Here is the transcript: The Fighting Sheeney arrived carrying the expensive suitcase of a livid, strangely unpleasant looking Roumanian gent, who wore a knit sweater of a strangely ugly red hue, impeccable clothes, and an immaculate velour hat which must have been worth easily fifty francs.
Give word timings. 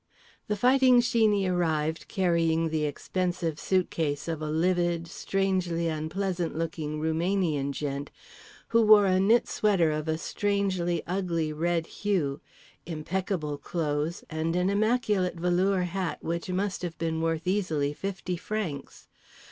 The 0.47 0.55
Fighting 0.55 0.99
Sheeney 0.99 1.47
arrived 1.47 2.07
carrying 2.07 2.69
the 2.69 2.85
expensive 2.85 3.59
suitcase 3.59 4.27
of 4.27 4.41
a 4.41 4.49
livid, 4.49 5.05
strangely 5.07 5.87
unpleasant 5.89 6.57
looking 6.57 6.99
Roumanian 6.99 7.71
gent, 7.71 8.09
who 8.69 8.81
wore 8.81 9.05
a 9.05 9.19
knit 9.19 9.47
sweater 9.47 9.91
of 9.91 10.07
a 10.07 10.17
strangely 10.17 11.03
ugly 11.05 11.53
red 11.53 11.85
hue, 11.85 12.41
impeccable 12.87 13.59
clothes, 13.59 14.23
and 14.27 14.55
an 14.55 14.71
immaculate 14.71 15.35
velour 15.35 15.83
hat 15.83 16.17
which 16.23 16.49
must 16.49 16.81
have 16.81 16.97
been 16.97 17.21
worth 17.21 17.45
easily 17.45 17.93
fifty 17.93 18.37
francs. 18.37 19.07